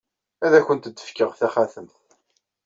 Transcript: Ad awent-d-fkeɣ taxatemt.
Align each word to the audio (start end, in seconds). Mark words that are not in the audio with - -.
Ad 0.45 0.53
awent-d-fkeɣ 0.59 1.31
taxatemt. 1.39 1.95